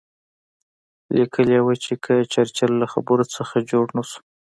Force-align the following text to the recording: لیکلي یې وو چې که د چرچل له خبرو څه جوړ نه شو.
لیکلي 1.15 1.53
یې 1.57 1.61
وو 1.65 1.73
چې 1.83 1.93
که 2.03 2.11
د 2.17 2.21
چرچل 2.33 2.71
له 2.81 2.87
خبرو 2.93 3.23
څه 3.33 3.41
جوړ 3.71 3.85
نه 3.97 4.03
شو. 4.09 4.19